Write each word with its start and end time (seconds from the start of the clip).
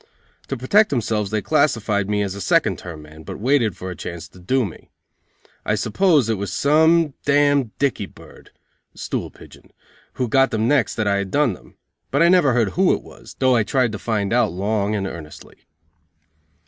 To 0.47 0.57
protect 0.57 0.89
themselves 0.89 1.29
they 1.29 1.43
classified 1.43 2.09
me 2.09 2.23
as 2.23 2.33
a 2.33 2.41
second 2.41 2.79
term 2.79 3.03
man, 3.03 3.21
but 3.21 3.37
waited 3.39 3.77
for 3.77 3.91
a 3.91 3.95
chance 3.95 4.27
to 4.29 4.39
do 4.39 4.65
me. 4.65 4.89
I 5.63 5.75
suppose 5.75 6.27
it 6.27 6.39
was 6.39 6.51
some 6.51 7.13
d 7.23 7.65
Dickey 7.77 8.07
Bird 8.07 8.49
(stool 8.95 9.29
pigeon) 9.29 9.69
who 10.13 10.27
got 10.27 10.49
them 10.49 10.67
next 10.67 10.95
that 10.95 11.05
I 11.07 11.17
had 11.17 11.29
done 11.29 11.53
them; 11.53 11.75
but 12.09 12.23
I 12.23 12.29
never 12.29 12.53
heard 12.53 12.69
who 12.69 12.95
it 12.95 13.03
was, 13.03 13.35
though 13.37 13.55
I 13.55 13.61
tried 13.61 13.91
to 13.91 13.99
find 13.99 14.33
out 14.33 14.51
long 14.51 14.95
and 14.95 15.05
earnestly. 15.05 15.65